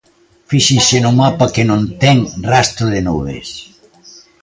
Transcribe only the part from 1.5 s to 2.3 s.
que non ten